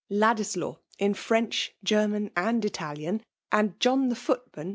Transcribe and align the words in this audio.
Ladislaw, 0.09 0.79
in 0.97 1.13
French, 1.13 1.75
i 1.85 1.85
'''Oennan, 1.93 2.31
and 2.35 2.65
Italian, 2.65 3.21
and 3.51 3.79
John 3.79 4.09
the 4.09 4.15
footman, 4.15 4.69
VOL. 4.69 4.69